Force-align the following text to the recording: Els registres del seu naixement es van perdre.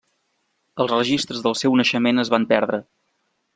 Els 0.85 0.93
registres 0.93 1.45
del 1.47 1.57
seu 1.61 1.77
naixement 1.83 2.25
es 2.25 2.35
van 2.37 2.51
perdre. 2.55 2.83